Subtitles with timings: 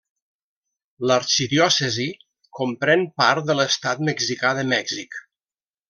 [1.09, 2.07] L'arxidiòcesi
[2.61, 5.25] comprèn part de l'estat mexicà de Mèxic.